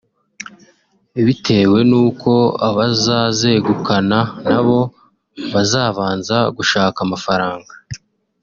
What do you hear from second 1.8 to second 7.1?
n’uko abazazegukana nabo bazabanza gushaka